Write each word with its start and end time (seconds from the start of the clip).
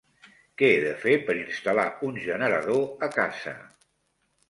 Què 0.61 0.69
he 0.69 0.79
de 0.83 0.93
fer 1.03 1.13
per 1.27 1.35
instal·lar 1.43 1.85
un 2.09 2.19
generador 2.27 2.85
a 3.11 3.15
casa? 3.21 3.59